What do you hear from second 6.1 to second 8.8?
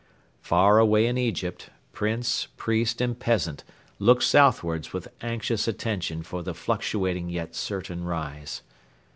for the fluctuating yet certain rise.